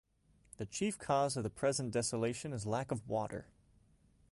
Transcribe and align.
The 0.57 0.65
chief 0.65 0.97
cause 0.97 1.37
of 1.37 1.43
the 1.43 1.51
present 1.51 1.91
desolation 1.91 2.53
is 2.53 2.65
lack 2.65 2.89
of 2.89 3.07
water. 3.07 3.45